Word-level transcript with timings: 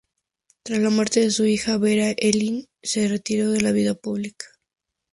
Tras 0.63 0.79
la 0.79 0.89
muerte 0.89 1.19
de 1.19 1.29
su 1.29 1.45
hija, 1.45 1.77
Vera-Ellen 1.77 2.67
se 2.81 3.07
retiró 3.07 3.51
de 3.51 3.61
la 3.61 3.71
vida 3.71 3.93
pública. 3.93 4.47